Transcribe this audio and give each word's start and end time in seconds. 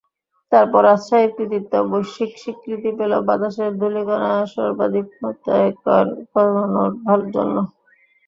তারপর 0.51 0.81
রাজশাহীর 0.85 1.31
কৃতিত্ব 1.37 1.73
বৈশ্বিক 1.91 2.31
স্বীকৃতি 2.41 2.91
পেল 2.97 3.11
বাতাসের 3.27 3.71
ধূলিকণা 3.79 4.31
সর্বাধিক 4.53 5.07
মাত্রায় 5.23 5.69
কমানোর 6.33 7.21
জন্য। 7.35 7.55